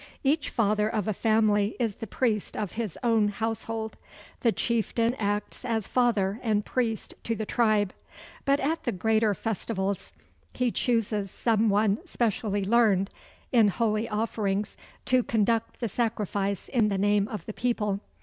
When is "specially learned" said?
12.07-13.11